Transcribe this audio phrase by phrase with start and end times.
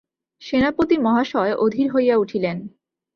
[0.41, 2.57] সেনাপতি মহাশয় অধীর হইয়া উঠিলেন।